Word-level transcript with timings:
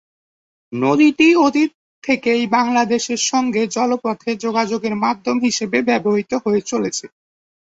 নদীটি 0.73 1.27
অতীত 1.45 1.71
থেকেই 2.03 2.43
বাংলাদেশের 2.51 3.21
সঙ্গে 3.31 3.61
জলপথে 3.67 4.31
যোগাযোগের 4.37 4.95
মধ্যম 5.03 5.37
হিসাবে 5.39 5.77
ব্যবহৃত 5.89 6.31
হয়ে 6.43 6.61
চলেছে। 6.63 7.05